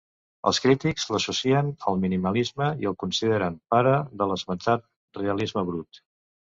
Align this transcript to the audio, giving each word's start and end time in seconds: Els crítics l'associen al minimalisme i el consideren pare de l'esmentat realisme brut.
Els 0.51 0.59
crítics 0.61 1.05
l'associen 1.15 1.69
al 1.91 2.01
minimalisme 2.07 2.71
i 2.87 2.91
el 2.95 2.97
consideren 3.05 3.61
pare 3.77 3.95
de 4.19 4.33
l'esmentat 4.35 4.93
realisme 5.25 5.71
brut. 5.73 6.07